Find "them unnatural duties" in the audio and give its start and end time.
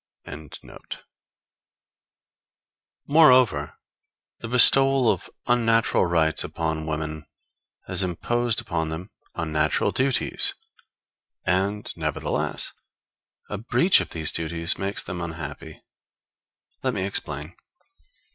8.89-10.55